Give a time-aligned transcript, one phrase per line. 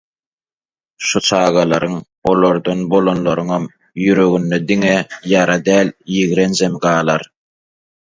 [1.07, 1.97] Şu çagalaryň,
[2.31, 3.67] olardan bolanlaryňam
[4.05, 4.95] ýüreginde diňe
[5.33, 7.27] ýara däl, ýigrenjem galar.